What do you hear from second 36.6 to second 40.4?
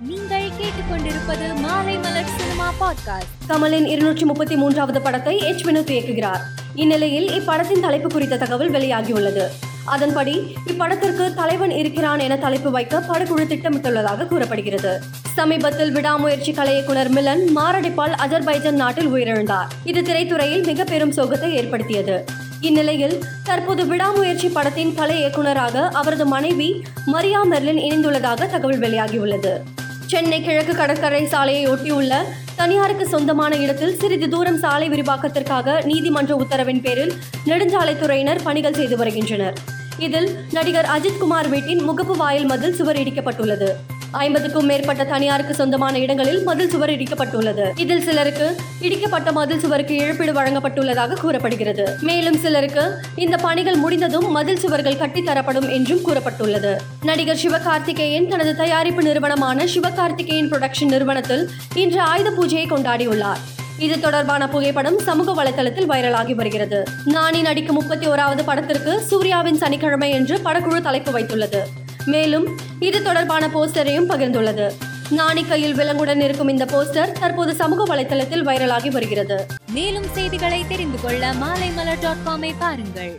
பேரில் நெடுஞ்சாலைத்துறையினர் பணிகள் செய்து வருகின்றனர். இதில்